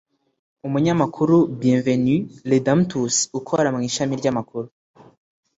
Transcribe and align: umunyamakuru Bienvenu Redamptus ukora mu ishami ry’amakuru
umunyamakuru 0.67 1.35
Bienvenu 1.59 2.15
Redamptus 2.51 3.15
ukora 3.39 3.67
mu 3.75 3.79
ishami 3.89 4.13
ry’amakuru 4.19 4.67